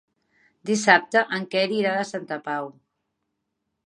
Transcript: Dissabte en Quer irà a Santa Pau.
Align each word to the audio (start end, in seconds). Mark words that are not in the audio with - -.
Dissabte 0.69 1.21
en 1.37 1.45
Quer 1.51 1.61
irà 1.81 1.91
a 1.99 2.07
Santa 2.13 2.39
Pau. 2.49 2.73